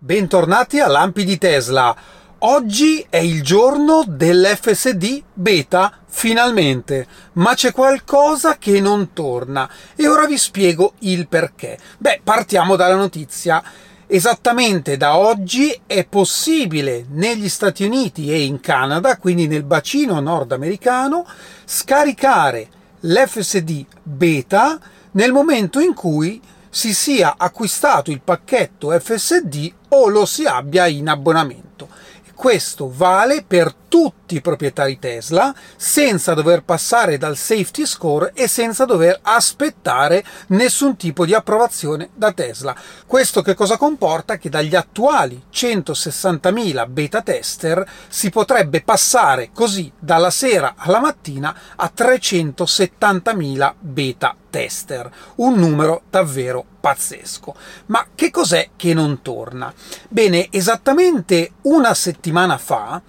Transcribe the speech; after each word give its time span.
Bentornati 0.00 0.78
a 0.78 0.86
Lampi 0.86 1.24
di 1.24 1.38
Tesla. 1.38 1.92
Oggi 2.38 3.04
è 3.10 3.16
il 3.16 3.42
giorno 3.42 4.04
dell'FSD 4.06 5.24
beta, 5.34 5.92
finalmente, 6.06 7.04
ma 7.32 7.54
c'è 7.54 7.72
qualcosa 7.72 8.58
che 8.58 8.80
non 8.80 9.12
torna 9.12 9.68
e 9.96 10.06
ora 10.06 10.26
vi 10.26 10.38
spiego 10.38 10.92
il 11.00 11.26
perché. 11.26 11.76
Beh, 11.98 12.20
partiamo 12.22 12.76
dalla 12.76 12.94
notizia. 12.94 13.60
Esattamente 14.06 14.96
da 14.96 15.16
oggi 15.16 15.76
è 15.84 16.06
possibile 16.06 17.04
negli 17.10 17.48
Stati 17.48 17.82
Uniti 17.82 18.30
e 18.30 18.44
in 18.44 18.60
Canada, 18.60 19.16
quindi 19.16 19.48
nel 19.48 19.64
bacino 19.64 20.20
nordamericano, 20.20 21.26
scaricare 21.64 22.68
l'FSD 23.00 23.84
beta 24.00 24.78
nel 25.10 25.32
momento 25.32 25.80
in 25.80 25.92
cui 25.92 26.40
si 26.78 26.94
sia 26.94 27.34
acquistato 27.36 28.12
il 28.12 28.20
pacchetto 28.20 28.96
FSD 28.96 29.72
o 29.88 30.06
lo 30.06 30.24
si 30.24 30.44
abbia 30.44 30.86
in 30.86 31.08
abbonamento. 31.08 31.88
Questo 32.36 32.88
vale 32.88 33.42
per 33.42 33.74
tutti 33.74 34.17
i 34.34 34.40
proprietari 34.40 34.98
Tesla 34.98 35.54
senza 35.76 36.34
dover 36.34 36.62
passare 36.62 37.18
dal 37.18 37.36
safety 37.36 37.86
score 37.86 38.32
e 38.34 38.48
senza 38.48 38.84
dover 38.84 39.18
aspettare 39.22 40.24
nessun 40.48 40.96
tipo 40.96 41.24
di 41.24 41.34
approvazione 41.34 42.10
da 42.14 42.32
Tesla. 42.32 42.74
Questo 43.06 43.42
che 43.42 43.54
cosa 43.54 43.76
comporta? 43.76 44.36
Che 44.38 44.48
dagli 44.48 44.74
attuali 44.74 45.42
160.000 45.52 46.88
beta 46.88 47.22
tester 47.22 47.86
si 48.08 48.30
potrebbe 48.30 48.82
passare 48.82 49.50
così 49.52 49.90
dalla 49.98 50.30
sera 50.30 50.74
alla 50.76 51.00
mattina 51.00 51.56
a 51.76 51.92
370.000 51.96 53.74
beta 53.78 54.36
tester, 54.50 55.10
un 55.36 55.54
numero 55.54 56.02
davvero 56.10 56.64
pazzesco. 56.80 57.54
Ma 57.86 58.06
che 58.14 58.30
cos'è 58.30 58.70
che 58.76 58.94
non 58.94 59.22
torna? 59.22 59.72
Bene, 60.08 60.48
esattamente 60.50 61.52
una 61.62 61.94
settimana 61.94 62.58
fa 62.58 63.02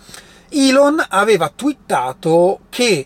Elon 0.50 1.03
aveva 1.09 1.52
twittato 1.55 2.61
che 2.69 3.05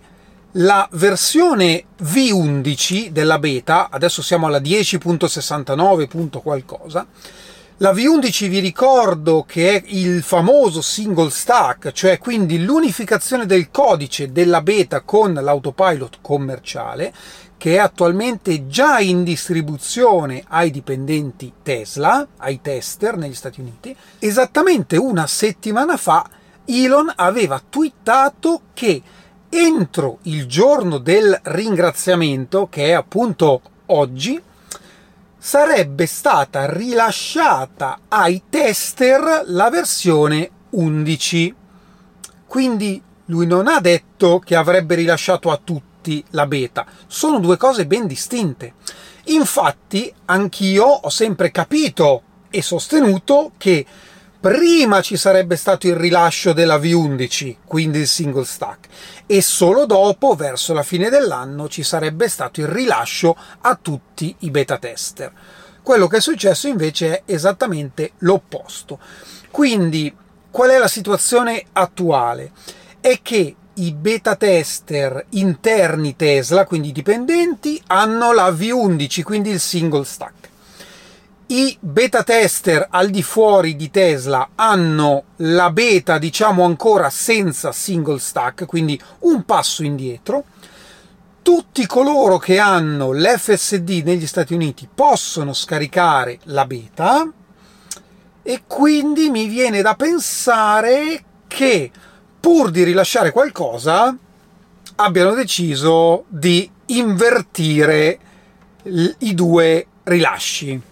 la 0.57 0.87
versione 0.91 1.85
V11 2.01 3.07
della 3.07 3.39
beta, 3.39 3.89
adesso 3.89 4.21
siamo 4.21 4.47
alla 4.47 4.59
10.69. 4.59 6.41
qualcosa, 6.41 7.07
la 7.77 7.91
V11 7.91 8.47
vi 8.49 8.59
ricordo 8.59 9.43
che 9.47 9.75
è 9.75 9.83
il 9.87 10.21
famoso 10.21 10.81
single 10.81 11.31
stack, 11.31 11.91
cioè 11.91 12.19
quindi 12.19 12.63
l'unificazione 12.63 13.47
del 13.47 13.71
codice 13.71 14.31
della 14.31 14.61
beta 14.61 15.01
con 15.01 15.33
l'autopilot 15.33 16.19
commerciale, 16.21 17.11
che 17.57 17.75
è 17.75 17.79
attualmente 17.79 18.67
già 18.67 18.99
in 18.99 19.23
distribuzione 19.23 20.43
ai 20.49 20.69
dipendenti 20.69 21.51
Tesla, 21.63 22.27
ai 22.37 22.61
tester 22.61 23.17
negli 23.17 23.33
Stati 23.33 23.59
Uniti. 23.59 23.95
Esattamente 24.19 24.97
una 24.97 25.25
settimana 25.25 25.97
fa 25.97 26.29
Elon 26.65 27.11
aveva 27.15 27.61
twittato 27.67 28.61
che 28.73 29.01
entro 29.49 30.19
il 30.23 30.45
giorno 30.47 30.97
del 30.97 31.39
ringraziamento, 31.43 32.67
che 32.69 32.87
è 32.87 32.91
appunto 32.91 33.61
oggi, 33.87 34.41
sarebbe 35.37 36.05
stata 36.05 36.71
rilasciata 36.71 37.99
ai 38.07 38.43
tester 38.49 39.43
la 39.47 39.69
versione 39.69 40.49
11. 40.71 41.55
Quindi 42.47 43.01
lui 43.25 43.45
non 43.45 43.67
ha 43.67 43.79
detto 43.79 44.39
che 44.39 44.55
avrebbe 44.55 44.95
rilasciato 44.95 45.51
a 45.51 45.59
tutti 45.61 46.23
la 46.31 46.47
beta, 46.47 46.85
sono 47.07 47.39
due 47.39 47.57
cose 47.57 47.85
ben 47.85 48.07
distinte. 48.07 48.73
Infatti, 49.25 50.13
anch'io 50.25 50.85
ho 50.85 51.09
sempre 51.09 51.51
capito 51.51 52.21
e 52.49 52.61
sostenuto 52.61 53.51
che 53.57 53.85
prima 54.43 54.99
ci 54.99 55.15
sarebbe 55.15 55.55
stato 55.55 55.87
il 55.87 55.95
rilascio 55.95 56.51
della 56.51 56.75
V11, 56.75 57.59
quindi 57.65 57.99
il 57.99 58.09
single 58.09 58.43
stack, 58.43 58.87
e 59.25 59.41
solo 59.41 59.85
dopo, 59.85 60.35
verso 60.35 60.73
la 60.73 60.83
fine 60.83 61.07
dell'anno, 61.07 61.69
ci 61.69 61.81
sarebbe 61.81 62.27
stato 62.27 62.59
il 62.59 62.67
rilascio 62.67 63.37
a 63.61 63.79
tutti 63.81 64.35
i 64.39 64.51
beta 64.51 64.77
tester. 64.77 65.31
Quello 65.81 66.07
che 66.07 66.17
è 66.17 66.19
successo 66.19 66.67
invece 66.67 67.19
è 67.19 67.21
esattamente 67.27 68.11
l'opposto. 68.17 68.99
Quindi, 69.49 70.13
qual 70.51 70.71
è 70.71 70.77
la 70.77 70.89
situazione 70.89 71.63
attuale? 71.71 72.51
È 72.99 73.21
che 73.21 73.55
i 73.75 73.93
beta 73.93 74.35
tester 74.35 75.25
interni 75.29 76.17
Tesla, 76.17 76.65
quindi 76.65 76.89
i 76.89 76.91
dipendenti, 76.91 77.81
hanno 77.87 78.33
la 78.33 78.49
V11, 78.49 79.23
quindi 79.23 79.51
il 79.51 79.61
single 79.61 80.03
stack 80.03 80.51
i 81.53 81.77
beta 81.79 82.23
tester 82.23 82.87
al 82.89 83.11
di 83.11 83.21
fuori 83.21 83.75
di 83.75 83.91
Tesla 83.91 84.49
hanno 84.55 85.25
la 85.37 85.69
beta, 85.69 86.17
diciamo 86.17 86.63
ancora 86.63 87.11
senza 87.11 87.71
single 87.71 88.17
stack, 88.17 88.65
quindi 88.65 88.99
un 89.19 89.43
passo 89.43 89.83
indietro. 89.83 90.45
Tutti 91.43 91.85
coloro 91.85 92.39
che 92.39 92.57
hanno 92.57 93.11
l'FSD 93.11 94.01
negli 94.03 94.25
Stati 94.25 94.55
Uniti 94.55 94.89
possono 94.91 95.53
scaricare 95.53 96.39
la 96.45 96.65
beta 96.65 97.31
e 98.41 98.63
quindi 98.65 99.29
mi 99.29 99.45
viene 99.45 99.83
da 99.83 99.93
pensare 99.93 101.23
che 101.45 101.91
pur 102.39 102.71
di 102.71 102.81
rilasciare 102.81 103.31
qualcosa 103.31 104.15
abbiano 104.95 105.35
deciso 105.35 106.25
di 106.29 106.67
invertire 106.87 108.19
i 109.19 109.35
due 109.35 109.85
rilasci 110.03 110.91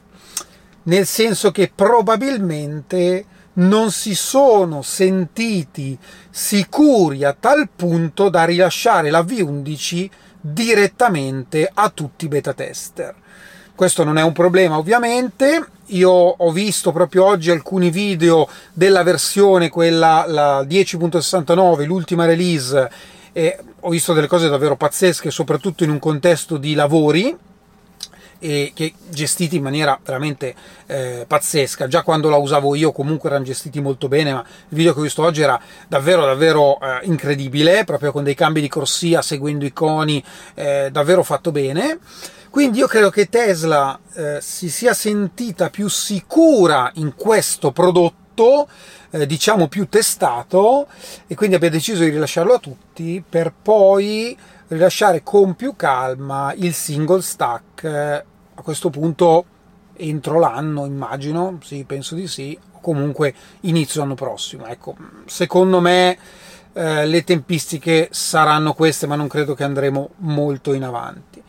nel 0.83 1.05
senso 1.05 1.51
che 1.51 1.71
probabilmente 1.73 3.25
non 3.53 3.91
si 3.91 4.15
sono 4.15 4.81
sentiti 4.81 5.97
sicuri 6.29 7.23
a 7.23 7.35
tal 7.37 7.69
punto 7.75 8.29
da 8.29 8.45
rilasciare 8.45 9.09
la 9.09 9.21
V11 9.21 10.09
direttamente 10.39 11.69
a 11.71 11.89
tutti 11.89 12.25
i 12.25 12.27
beta 12.29 12.53
tester. 12.53 13.13
Questo 13.75 14.03
non 14.03 14.17
è 14.17 14.23
un 14.23 14.31
problema 14.31 14.77
ovviamente, 14.77 15.65
io 15.87 16.11
ho 16.11 16.51
visto 16.51 16.91
proprio 16.91 17.25
oggi 17.25 17.51
alcuni 17.51 17.89
video 17.89 18.47
della 18.73 19.03
versione, 19.03 19.69
quella 19.69 20.23
la 20.27 20.61
10.69, 20.61 21.85
l'ultima 21.85 22.25
release, 22.25 22.89
e 23.33 23.57
ho 23.79 23.89
visto 23.89 24.13
delle 24.13 24.27
cose 24.27 24.49
davvero 24.49 24.75
pazzesche, 24.75 25.31
soprattutto 25.31 25.83
in 25.83 25.89
un 25.89 25.99
contesto 25.99 26.57
di 26.57 26.73
lavori, 26.73 27.35
e 28.41 28.71
che 28.73 28.93
gestiti 29.09 29.57
in 29.57 29.63
maniera 29.63 29.99
veramente 30.03 30.55
eh, 30.87 31.25
pazzesca. 31.27 31.87
Già 31.87 32.01
quando 32.01 32.27
la 32.27 32.37
usavo 32.37 32.73
io 32.73 32.91
comunque 32.91 33.29
erano 33.29 33.45
gestiti 33.45 33.79
molto 33.79 34.07
bene, 34.07 34.33
ma 34.33 34.39
il 34.39 34.75
video 34.75 34.93
che 34.93 34.99
ho 34.99 35.03
visto 35.03 35.21
oggi 35.21 35.41
era 35.41 35.61
davvero 35.87 36.25
davvero 36.25 36.79
eh, 36.81 36.99
incredibile, 37.03 37.83
proprio 37.83 38.11
con 38.11 38.23
dei 38.23 38.33
cambi 38.33 38.59
di 38.59 38.67
corsia, 38.67 39.21
seguendo 39.21 39.63
iconi, 39.63 40.23
eh, 40.55 40.89
davvero 40.91 41.21
fatto 41.23 41.51
bene. 41.51 41.99
Quindi 42.49 42.79
io 42.79 42.87
credo 42.87 43.09
che 43.09 43.29
Tesla 43.29 43.97
eh, 44.13 44.39
si 44.41 44.69
sia 44.69 44.93
sentita 44.93 45.69
più 45.69 45.87
sicura 45.87 46.91
in 46.95 47.13
questo 47.15 47.71
prodotto, 47.71 48.67
eh, 49.11 49.25
diciamo 49.25 49.67
più 49.67 49.87
testato, 49.87 50.87
e 51.27 51.35
quindi 51.35 51.55
abbia 51.55 51.69
deciso 51.69 52.03
di 52.03 52.09
rilasciarlo 52.09 52.53
a 52.53 52.59
tutti 52.59 53.23
per 53.27 53.53
poi 53.53 54.37
rilasciare 54.71 55.21
con 55.21 55.55
più 55.55 55.75
calma 55.75 56.53
il 56.55 56.73
single 56.73 57.21
stack 57.21 57.83
eh, 57.83 58.25
a 58.53 58.61
questo 58.61 58.89
punto 58.89 59.45
entro 59.93 60.39
l'anno, 60.39 60.85
immagino, 60.85 61.59
sì, 61.61 61.83
penso 61.83 62.15
di 62.15 62.27
sì, 62.27 62.57
o 62.71 62.79
comunque 62.79 63.33
inizio 63.61 64.01
l'anno 64.01 64.15
prossimo. 64.15 64.65
Ecco, 64.65 64.95
secondo 65.25 65.81
me 65.81 66.17
eh, 66.73 67.05
le 67.05 67.23
tempistiche 67.23 68.07
saranno 68.11 68.73
queste, 68.73 69.07
ma 69.07 69.15
non 69.15 69.27
credo 69.27 69.53
che 69.55 69.63
andremo 69.65 70.11
molto 70.17 70.73
in 70.73 70.83
avanti. 70.83 71.43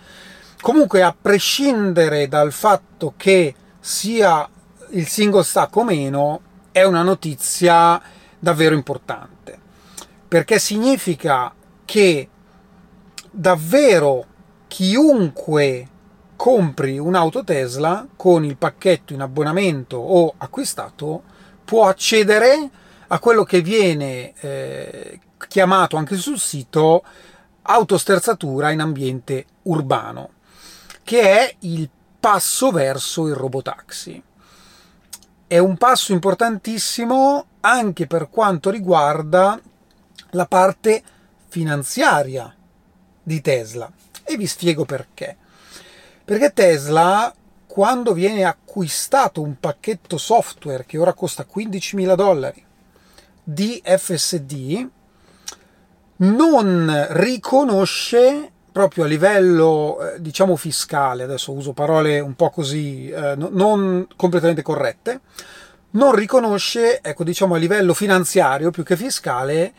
Comunque, 0.61 1.03
a 1.03 1.15
prescindere 1.19 2.29
dal 2.29 2.53
fatto 2.53 3.15
che 3.17 3.55
sia 3.79 4.49
il 4.91 5.07
single 5.07 5.45
stack 5.45 5.75
o 5.77 5.85
meno, 5.85 6.41
è 6.73 6.83
una 6.83 7.03
notizia 7.03 8.01
davvero 8.39 8.75
importante, 8.75 9.59
perché 10.27 10.59
significa 10.59 11.53
che 11.85 12.29
davvero 13.33 14.27
chiunque 14.69 15.89
compri 16.37 16.99
un'auto 16.99 17.43
Tesla 17.43 18.07
con 18.15 18.45
il 18.45 18.57
pacchetto 18.57 19.13
in 19.13 19.23
abbonamento 19.23 19.97
o 19.97 20.35
acquistato 20.37 21.23
può 21.65 21.89
accedere 21.89 22.71
a 23.09 23.19
quello 23.19 23.45
che 23.45 23.63
viene 23.63 24.35
eh, 24.41 25.21
chiamato 25.49 25.97
anche 25.97 26.17
sul 26.17 26.39
sito 26.39 27.03
autosterzatura 27.63 28.71
in 28.71 28.81
ambiente 28.81 29.47
urbano, 29.63 30.31
che 31.03 31.21
è 31.21 31.55
il 31.61 31.89
passo 32.19 32.71
verso 32.71 33.27
il 33.29 33.35
robotaxi. 33.35 34.23
È 35.47 35.59
un 35.59 35.77
passo 35.77 36.13
importantissimo 36.13 37.47
anche 37.61 38.07
per 38.07 38.31
quanto 38.31 38.71
riguarda 38.71 39.61
la 40.31 40.47
parte 40.47 41.03
finanziaria 41.49 42.57
di 43.23 43.41
Tesla 43.41 43.91
e 44.25 44.37
vi 44.37 44.47
spiego 44.47 44.85
perché. 44.85 45.37
Perché 46.25 46.53
Tesla, 46.53 47.35
quando 47.67 48.13
viene 48.13 48.45
acquistato 48.45 49.43
un 49.43 49.59
pacchetto 49.59 50.17
software 50.19 50.85
che 50.87 50.99
ora 50.99 51.15
costa 51.15 51.47
15.000 51.53 52.15
dollari 52.15 52.65
di 53.43 53.83
FSD, 53.85 54.89
non 56.17 57.07
riconosce 57.11 58.51
proprio 58.73 59.05
a 59.05 59.07
livello 59.07 60.01
eh, 60.01 60.21
diciamo 60.21 60.57
fiscale, 60.57 61.25
adesso 61.25 61.53
uso 61.53 61.73
parole 61.73 62.21
un 62.21 62.35
po' 62.35 62.51
così 62.51 63.11
eh, 63.11 63.35
non 63.37 64.07
completamente 64.17 64.63
corrette, 64.63 65.21
non 65.91 66.15
riconosce, 66.15 67.01
ecco 67.03 67.23
diciamo 67.23 67.55
a 67.55 67.59
livello 67.59 67.93
finanziario 67.93 68.71
più 68.71 68.83
che 68.83 68.97
fiscale, 68.97 69.73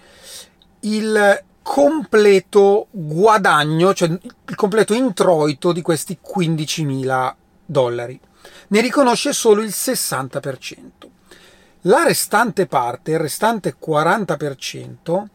il 0.81 1.43
completo 1.63 2.87
guadagno, 2.91 3.93
cioè 3.93 4.09
il 4.09 4.55
completo 4.55 4.93
introito 4.93 5.71
di 5.71 5.81
questi 5.81 6.19
15.000 6.23 7.33
dollari. 7.65 8.19
Ne 8.67 8.81
riconosce 8.81 9.33
solo 9.33 9.61
il 9.61 9.69
60%. 9.69 10.89
La 11.85 12.03
restante 12.03 12.67
parte, 12.67 13.11
il 13.11 13.19
restante 13.19 13.75
40%, 13.83 15.25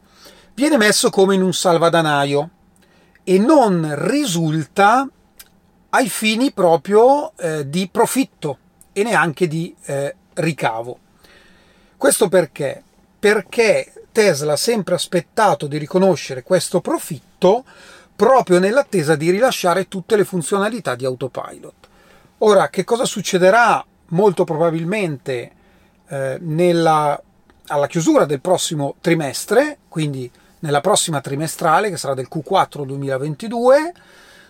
viene 0.53 0.77
messo 0.77 1.09
come 1.09 1.35
in 1.35 1.41
un 1.41 1.53
salvadanaio 1.53 2.49
e 3.23 3.37
non 3.37 3.93
risulta 3.95 5.07
ai 5.91 6.09
fini 6.09 6.51
proprio 6.51 7.35
eh, 7.37 7.67
di 7.69 7.89
profitto 7.91 8.57
e 8.93 9.03
neanche 9.03 9.47
di 9.47 9.75
eh, 9.85 10.15
ricavo. 10.35 10.99
Questo 11.97 12.29
perché? 12.29 12.83
Perché 13.19 13.98
Tesla 14.11 14.53
ha 14.53 14.57
sempre 14.57 14.95
aspettato 14.95 15.67
di 15.67 15.77
riconoscere 15.77 16.43
questo 16.43 16.81
profitto 16.81 17.63
proprio 18.15 18.59
nell'attesa 18.59 19.15
di 19.15 19.29
rilasciare 19.29 19.87
tutte 19.87 20.15
le 20.15 20.25
funzionalità 20.25 20.95
di 20.95 21.05
autopilot. 21.05 21.87
Ora, 22.39 22.69
che 22.69 22.83
cosa 22.83 23.05
succederà? 23.05 23.83
Molto 24.11 24.43
probabilmente 24.43 25.51
eh, 26.07 26.37
nella, 26.41 27.21
alla 27.67 27.87
chiusura 27.87 28.25
del 28.25 28.41
prossimo 28.41 28.95
trimestre, 28.99 29.77
quindi 29.87 30.29
nella 30.59 30.81
prossima 30.81 31.21
trimestrale, 31.21 31.89
che 31.89 31.97
sarà 31.97 32.13
del 32.13 32.27
Q4 32.29 32.83
2022, 32.83 33.93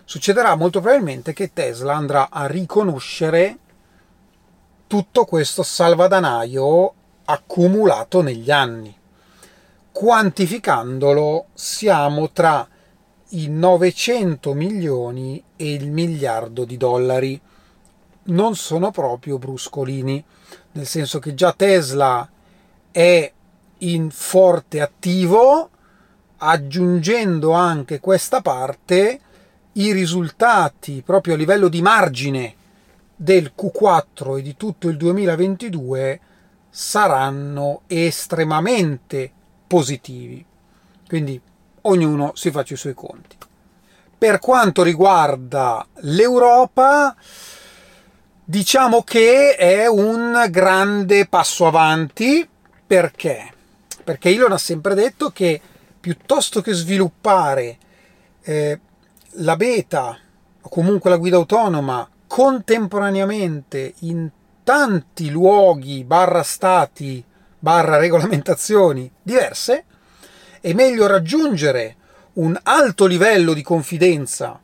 succederà 0.04 0.56
molto 0.56 0.80
probabilmente 0.80 1.32
che 1.32 1.52
Tesla 1.52 1.94
andrà 1.94 2.28
a 2.30 2.46
riconoscere 2.46 3.58
tutto 4.86 5.24
questo 5.24 5.62
salvadanaio 5.62 6.92
accumulato 7.26 8.22
negli 8.22 8.50
anni. 8.50 8.98
Quantificandolo 10.00 11.48
siamo 11.52 12.30
tra 12.30 12.66
i 13.32 13.48
900 13.50 14.54
milioni 14.54 15.44
e 15.56 15.74
il 15.74 15.90
miliardo 15.90 16.64
di 16.64 16.78
dollari. 16.78 17.38
Non 18.22 18.56
sono 18.56 18.92
proprio 18.92 19.36
bruscolini, 19.36 20.24
nel 20.72 20.86
senso 20.86 21.18
che 21.18 21.34
già 21.34 21.52
Tesla 21.52 22.26
è 22.90 23.30
in 23.76 24.10
forte 24.10 24.80
attivo, 24.80 25.68
aggiungendo 26.38 27.52
anche 27.52 28.00
questa 28.00 28.40
parte, 28.40 29.20
i 29.72 29.92
risultati 29.92 31.02
proprio 31.04 31.34
a 31.34 31.36
livello 31.36 31.68
di 31.68 31.82
margine 31.82 32.54
del 33.14 33.52
Q4 33.54 34.38
e 34.38 34.42
di 34.42 34.56
tutto 34.56 34.88
il 34.88 34.96
2022 34.96 36.20
saranno 36.70 37.82
estremamente 37.86 39.32
positivi. 39.70 40.44
Quindi 41.06 41.40
ognuno 41.82 42.32
si 42.34 42.50
faccia 42.50 42.74
i 42.74 42.76
suoi 42.76 42.94
conti. 42.94 43.36
Per 44.18 44.40
quanto 44.40 44.82
riguarda 44.82 45.86
l'Europa, 46.00 47.14
diciamo 48.44 49.04
che 49.04 49.54
è 49.54 49.86
un 49.86 50.44
grande 50.50 51.28
passo 51.28 51.68
avanti 51.68 52.46
perché? 52.84 53.48
Perché 54.02 54.30
Elon 54.30 54.50
ha 54.50 54.58
sempre 54.58 54.94
detto 54.94 55.30
che 55.30 55.60
piuttosto 56.00 56.60
che 56.62 56.72
sviluppare 56.72 57.78
eh, 58.42 58.80
la 59.34 59.54
beta 59.54 60.18
o 60.62 60.68
comunque 60.68 61.10
la 61.10 61.16
guida 61.16 61.36
autonoma 61.36 62.08
contemporaneamente 62.26 63.94
in 64.00 64.28
tanti 64.64 65.30
luoghi 65.30 66.02
barra 66.02 66.42
stati 66.42 67.24
barra 67.60 67.98
regolamentazioni 67.98 69.10
diverse, 69.22 69.84
è 70.60 70.72
meglio 70.72 71.06
raggiungere 71.06 71.96
un 72.34 72.58
alto 72.62 73.06
livello 73.06 73.52
di 73.52 73.62
confidenza 73.62 74.60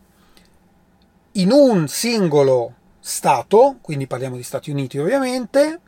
in 1.33 1.53
un 1.53 1.87
singolo 1.87 2.75
Stato, 2.99 3.77
quindi 3.83 4.09
parliamo 4.09 4.35
di 4.35 4.43
Stati 4.43 4.71
Uniti 4.71 4.99
ovviamente, 4.99 5.79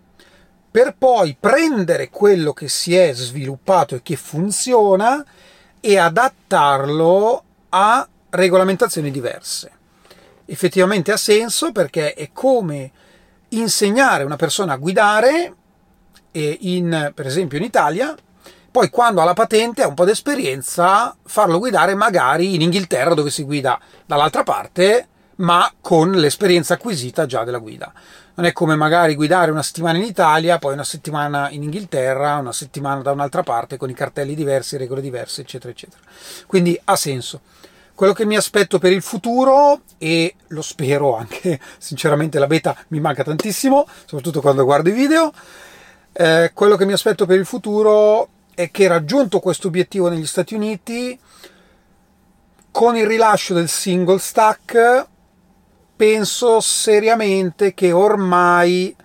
per 0.70 0.94
poi 0.96 1.36
prendere 1.38 2.10
quello 2.10 2.52
che 2.52 2.68
si 2.68 2.94
è 2.94 3.12
sviluppato 3.12 3.96
e 3.96 4.02
che 4.02 4.14
funziona 4.14 5.24
e 5.80 5.98
adattarlo 5.98 7.42
a 7.70 8.08
regolamentazioni 8.30 9.10
diverse. 9.10 9.72
Effettivamente 10.44 11.10
ha 11.10 11.16
senso 11.16 11.72
perché 11.72 12.14
è 12.14 12.30
come 12.32 12.92
insegnare 13.50 14.24
una 14.24 14.36
persona 14.36 14.74
a 14.74 14.76
guidare 14.76 15.54
in, 16.40 17.12
per 17.14 17.26
esempio 17.26 17.58
in 17.58 17.64
Italia, 17.64 18.14
poi 18.70 18.90
quando 18.90 19.20
ha 19.20 19.24
la 19.24 19.32
patente, 19.32 19.82
ha 19.82 19.88
un 19.88 19.94
po' 19.94 20.04
di 20.04 20.10
esperienza, 20.10 21.16
farlo 21.24 21.58
guidare 21.58 21.94
magari 21.94 22.54
in 22.54 22.60
Inghilterra 22.60 23.14
dove 23.14 23.30
si 23.30 23.42
guida 23.42 23.80
dall'altra 24.04 24.42
parte, 24.42 25.08
ma 25.36 25.72
con 25.80 26.12
l'esperienza 26.12 26.74
acquisita 26.74 27.26
già 27.26 27.44
della 27.44 27.58
guida. 27.58 27.92
Non 28.34 28.46
è 28.46 28.52
come 28.52 28.76
magari 28.76 29.14
guidare 29.14 29.50
una 29.50 29.62
settimana 29.62 29.98
in 29.98 30.04
Italia, 30.04 30.58
poi 30.58 30.74
una 30.74 30.84
settimana 30.84 31.50
in 31.50 31.62
Inghilterra, 31.62 32.36
una 32.36 32.52
settimana 32.52 33.02
da 33.02 33.10
un'altra 33.10 33.42
parte 33.42 33.76
con 33.76 33.90
i 33.90 33.94
cartelli 33.94 34.34
diversi, 34.34 34.76
regole 34.76 35.00
diverse, 35.00 35.40
eccetera, 35.40 35.72
eccetera. 35.72 36.00
Quindi 36.46 36.78
ha 36.84 36.94
senso. 36.94 37.40
Quello 37.94 38.12
che 38.12 38.24
mi 38.24 38.36
aspetto 38.36 38.78
per 38.78 38.92
il 38.92 39.02
futuro, 39.02 39.80
e 39.98 40.36
lo 40.48 40.62
spero 40.62 41.16
anche, 41.16 41.58
sinceramente 41.78 42.38
la 42.38 42.46
beta 42.46 42.76
mi 42.88 43.00
manca 43.00 43.24
tantissimo, 43.24 43.88
soprattutto 44.04 44.40
quando 44.40 44.64
guardo 44.64 44.88
i 44.88 44.92
video, 44.92 45.32
eh, 46.20 46.50
quello 46.52 46.74
che 46.74 46.84
mi 46.84 46.92
aspetto 46.92 47.26
per 47.26 47.38
il 47.38 47.46
futuro 47.46 48.28
è 48.52 48.72
che 48.72 48.88
raggiunto 48.88 49.38
questo 49.38 49.68
obiettivo 49.68 50.08
negli 50.08 50.26
Stati 50.26 50.56
Uniti, 50.56 51.16
con 52.72 52.96
il 52.96 53.06
rilascio 53.06 53.54
del 53.54 53.68
single 53.68 54.18
stack, 54.18 55.06
penso 55.94 56.58
seriamente 56.58 57.72
che 57.72 57.92
ormai 57.92 58.96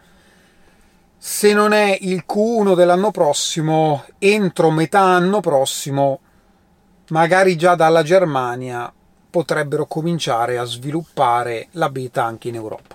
se 1.16 1.54
non 1.54 1.72
è 1.72 1.96
il 2.02 2.24
Q1 2.28 2.74
dell'anno 2.76 3.12
prossimo, 3.12 4.06
entro 4.18 4.72
metà 4.72 5.02
anno 5.02 5.40
prossimo 5.40 6.20
magari 7.10 7.56
già 7.56 7.76
dalla 7.76 8.02
Germania 8.02 8.92
potrebbero 9.30 9.86
cominciare 9.86 10.58
a 10.58 10.64
sviluppare 10.64 11.68
la 11.74 11.90
beta 11.90 12.24
anche 12.24 12.48
in 12.48 12.56
Europa. 12.56 12.93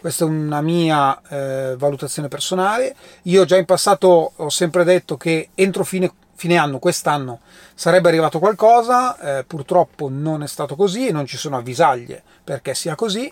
Questa 0.00 0.24
è 0.24 0.28
una 0.28 0.62
mia 0.62 1.20
eh, 1.28 1.74
valutazione 1.76 2.28
personale. 2.28 2.96
Io 3.24 3.44
già 3.44 3.58
in 3.58 3.66
passato 3.66 4.32
ho 4.34 4.48
sempre 4.48 4.82
detto 4.82 5.18
che 5.18 5.50
entro 5.54 5.84
fine, 5.84 6.10
fine 6.34 6.56
anno, 6.56 6.78
quest'anno, 6.78 7.40
sarebbe 7.74 8.08
arrivato 8.08 8.38
qualcosa. 8.38 9.18
Eh, 9.18 9.44
purtroppo 9.44 10.08
non 10.08 10.42
è 10.42 10.46
stato 10.46 10.74
così 10.74 11.08
e 11.08 11.12
non 11.12 11.26
ci 11.26 11.36
sono 11.36 11.58
avvisaglie 11.58 12.22
perché 12.42 12.74
sia 12.74 12.94
così. 12.94 13.30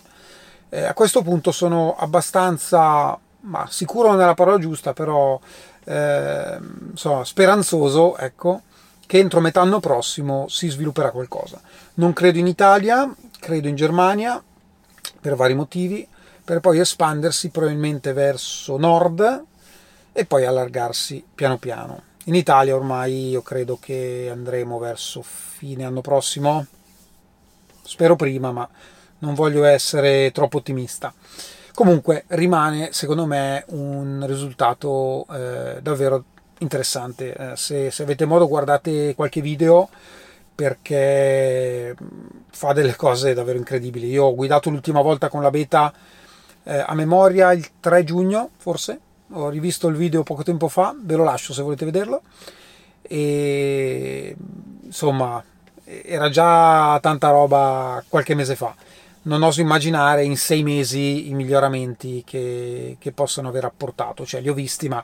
Eh, 0.69 0.83
a 0.83 0.93
questo 0.93 1.23
punto 1.23 1.51
sono 1.51 1.95
abbastanza, 1.97 3.17
ma 3.39 3.65
sicuro 3.67 4.11
non 4.11 4.21
è 4.21 4.25
la 4.25 4.35
parola 4.35 4.59
giusta, 4.59 4.93
però 4.93 5.39
ehm, 5.85 6.89
insomma, 6.91 7.25
speranzoso, 7.25 8.15
ecco, 8.15 8.61
che 9.07 9.17
entro 9.17 9.39
metà 9.39 9.61
anno 9.61 9.79
prossimo 9.79 10.47
si 10.49 10.69
svilupperà 10.69 11.09
qualcosa. 11.09 11.59
Non 11.95 12.13
credo 12.13 12.37
in 12.37 12.45
Italia, 12.45 13.11
credo 13.39 13.67
in 13.67 13.75
Germania 13.75 14.39
per 15.19 15.33
vari 15.33 15.55
motivi, 15.55 16.07
per 16.49 16.61
poi 16.61 16.79
espandersi 16.79 17.49
probabilmente 17.49 18.11
verso 18.11 18.75
nord 18.77 19.43
e 20.11 20.25
poi 20.25 20.45
allargarsi 20.45 21.23
piano 21.35 21.59
piano. 21.59 22.01
In 22.23 22.33
Italia 22.33 22.75
ormai 22.75 23.29
io 23.29 23.43
credo 23.43 23.77
che 23.79 24.29
andremo 24.31 24.79
verso 24.79 25.21
fine 25.21 25.83
anno 25.85 26.01
prossimo, 26.01 26.65
spero 27.83 28.15
prima, 28.15 28.51
ma 28.51 28.67
non 29.19 29.35
voglio 29.35 29.63
essere 29.63 30.31
troppo 30.31 30.57
ottimista. 30.57 31.13
Comunque 31.75 32.23
rimane 32.29 32.93
secondo 32.93 33.27
me 33.27 33.63
un 33.67 34.23
risultato 34.25 35.27
eh, 35.29 35.77
davvero 35.83 36.23
interessante. 36.61 37.51
Eh, 37.51 37.55
se, 37.57 37.91
se, 37.91 38.01
avete 38.01 38.25
modo 38.25 38.47
guardate 38.47 39.13
qualche 39.13 39.41
video 39.41 39.87
perché 40.55 41.95
fa 42.49 42.73
delle 42.73 42.95
cose 42.95 43.35
davvero 43.35 43.59
incredibili. 43.59 44.07
Io 44.07 44.23
ho 44.23 44.33
guidato 44.33 44.71
l'ultima 44.71 45.03
volta 45.03 45.29
con 45.29 45.43
la 45.43 45.51
beta 45.51 45.93
eh, 46.63 46.83
a 46.85 46.93
memoria 46.93 47.51
il 47.51 47.67
3 47.79 48.03
giugno, 48.03 48.49
forse. 48.57 48.99
Ho 49.33 49.49
rivisto 49.49 49.87
il 49.87 49.95
video 49.95 50.23
poco 50.23 50.43
tempo 50.43 50.67
fa, 50.67 50.95
ve 50.99 51.15
lo 51.15 51.23
lascio 51.23 51.53
se 51.53 51.61
volete 51.61 51.85
vederlo. 51.85 52.21
E 53.01 54.35
insomma, 54.83 55.43
era 55.83 56.29
già 56.29 56.99
tanta 57.01 57.29
roba 57.29 58.03
qualche 58.07 58.35
mese 58.35 58.55
fa. 58.55 58.75
non 59.23 59.43
oso 59.43 59.61
immaginare 59.61 60.23
in 60.23 60.37
sei 60.37 60.63
mesi 60.63 61.29
i 61.29 61.33
miglioramenti 61.33 62.23
che, 62.25 62.97
che 62.99 63.11
possono 63.11 63.49
aver 63.49 63.65
apportato, 63.65 64.25
cioè 64.25 64.41
li 64.41 64.49
ho 64.49 64.53
visti, 64.53 64.87
ma 64.87 65.03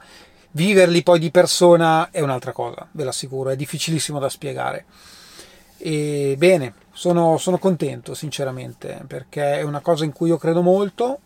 viverli 0.52 1.04
poi 1.04 1.20
di 1.20 1.32
persona 1.32 2.10
è 2.12 2.22
un'altra 2.22 2.52
cosa, 2.52 2.88
ve 2.92 3.04
l'assicuro, 3.04 3.50
è 3.50 3.56
difficilissimo 3.56 4.20
da 4.20 4.30
spiegare. 4.30 4.86
E 5.78 6.36
bene, 6.38 6.74
sono, 6.94 7.38
sono 7.38 7.58
contento 7.58 8.14
sinceramente 8.14 9.04
perché 9.06 9.60
è 9.60 9.62
una 9.62 9.82
cosa 9.82 10.06
in 10.06 10.14
cui 10.14 10.30
io 10.30 10.38
credo 10.38 10.62
molto 10.62 11.20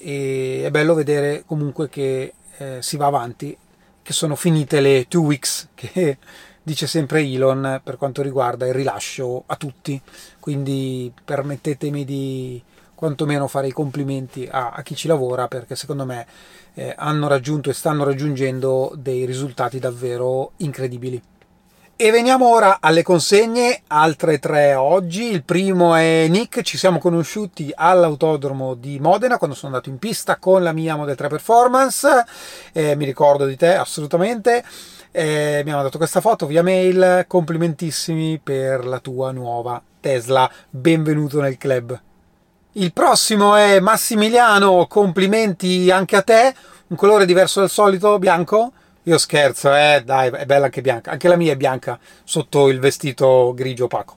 e 0.00 0.62
è 0.64 0.70
bello 0.70 0.94
vedere 0.94 1.44
comunque 1.46 1.88
che 1.88 2.32
eh, 2.58 2.78
si 2.80 2.96
va 2.96 3.06
avanti, 3.06 3.56
che 4.02 4.12
sono 4.12 4.34
finite 4.34 4.80
le 4.80 5.06
two 5.08 5.22
weeks 5.22 5.68
che 5.74 6.18
dice 6.62 6.86
sempre 6.86 7.20
Elon 7.22 7.80
per 7.82 7.96
quanto 7.96 8.22
riguarda 8.22 8.66
il 8.66 8.74
rilascio 8.74 9.44
a 9.46 9.56
tutti, 9.56 10.00
quindi 10.38 11.12
permettetemi 11.24 12.04
di 12.04 12.62
quantomeno 12.94 13.46
fare 13.46 13.68
i 13.68 13.72
complimenti 13.72 14.46
a, 14.50 14.72
a 14.72 14.82
chi 14.82 14.94
ci 14.94 15.08
lavora 15.08 15.48
perché 15.48 15.74
secondo 15.74 16.04
me 16.04 16.26
eh, 16.74 16.94
hanno 16.96 17.28
raggiunto 17.28 17.70
e 17.70 17.74
stanno 17.74 18.04
raggiungendo 18.04 18.92
dei 18.96 19.24
risultati 19.24 19.78
davvero 19.78 20.52
incredibili. 20.58 21.22
E 22.02 22.10
veniamo 22.10 22.48
ora 22.48 22.78
alle 22.80 23.02
consegne, 23.02 23.82
altre 23.88 24.38
tre 24.38 24.72
oggi. 24.74 25.24
Il 25.24 25.44
primo 25.44 25.94
è 25.94 26.28
Nick, 26.30 26.62
ci 26.62 26.78
siamo 26.78 26.98
conosciuti 26.98 27.70
all'autodromo 27.74 28.72
di 28.72 28.98
Modena 28.98 29.36
quando 29.36 29.54
sono 29.54 29.74
andato 29.74 29.90
in 29.90 29.98
pista 29.98 30.36
con 30.38 30.62
la 30.62 30.72
mia 30.72 30.96
Model 30.96 31.14
3 31.14 31.28
Performance. 31.28 32.24
Eh, 32.72 32.96
mi 32.96 33.04
ricordo 33.04 33.44
di 33.44 33.54
te 33.54 33.74
assolutamente. 33.74 34.64
Eh, 35.10 35.60
mi 35.62 35.72
hanno 35.72 35.82
dato 35.82 35.98
questa 35.98 36.22
foto 36.22 36.46
via 36.46 36.62
mail. 36.62 37.26
Complimentissimi 37.28 38.40
per 38.42 38.86
la 38.86 39.00
tua 39.00 39.30
nuova 39.30 39.82
Tesla. 40.00 40.50
Benvenuto 40.70 41.42
nel 41.42 41.58
club. 41.58 42.00
Il 42.72 42.94
prossimo 42.94 43.56
è 43.56 43.78
Massimiliano. 43.78 44.86
Complimenti 44.86 45.90
anche 45.90 46.16
a 46.16 46.22
te. 46.22 46.54
Un 46.86 46.96
colore 46.96 47.26
diverso 47.26 47.60
dal 47.60 47.68
solito, 47.68 48.18
bianco 48.18 48.72
io 49.04 49.18
scherzo, 49.18 49.74
eh, 49.74 50.02
dai, 50.04 50.30
è 50.30 50.44
bella 50.44 50.66
anche 50.66 50.80
bianca. 50.80 51.10
Anche 51.10 51.28
la 51.28 51.36
mia 51.36 51.52
è 51.52 51.56
bianca 51.56 51.98
sotto 52.24 52.68
il 52.68 52.78
vestito 52.78 53.52
grigio 53.54 53.84
opaco. 53.84 54.16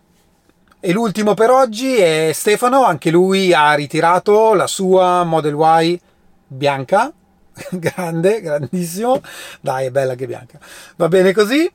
E 0.79 0.91
l'ultimo 0.91 1.33
per 1.33 1.49
oggi 1.49 1.95
è 1.95 2.31
Stefano, 2.33 2.83
anche 2.83 3.09
lui 3.09 3.53
ha 3.53 3.73
ritirato 3.73 4.53
la 4.53 4.67
sua 4.67 5.23
Model 5.23 5.55
Y 5.55 5.99
bianca. 6.45 7.11
Grande, 7.69 8.41
grandissimo. 8.41 9.21
Dai, 9.61 9.85
è 9.85 9.91
bella 9.91 10.11
anche 10.11 10.25
bianca. 10.25 10.59
Va 10.95 11.07
bene 11.07 11.33
così. 11.33 11.71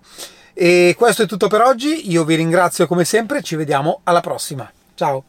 E 0.52 0.94
questo 0.98 1.22
è 1.22 1.26
tutto 1.26 1.46
per 1.46 1.62
oggi. 1.62 2.10
Io 2.10 2.24
vi 2.24 2.34
ringrazio 2.34 2.86
come 2.88 3.04
sempre. 3.04 3.42
Ci 3.42 3.54
vediamo 3.54 4.00
alla 4.02 4.20
prossima. 4.20 4.70
Ciao. 4.94 5.24